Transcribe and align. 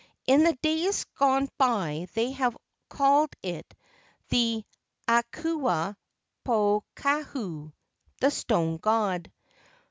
In 0.25 0.43
the 0.45 0.57
days 0.63 1.03
gone 1.19 1.47
by 1.59 2.07
they 2.15 2.31
have 2.31 2.57
called 2.89 3.29
it 3.43 3.71
the 4.29 4.65
"Akua 5.07 5.95
pohaku" 6.43 7.71
(the 8.19 8.31
stone 8.31 8.77
god). 8.77 9.31